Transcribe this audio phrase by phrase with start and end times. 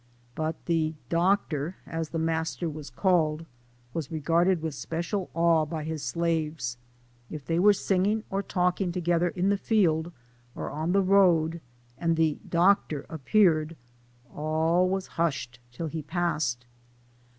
[0.33, 3.45] But" the Doctor," as the master was called,
[3.93, 6.75] was regarded with special awe by his slaves;
[7.29, 10.11] if they were singing or talking together in the field,
[10.55, 11.61] or on the road,
[11.99, 13.75] and" the Doctor" appeared,
[14.33, 16.65] all was hush ed till he passed.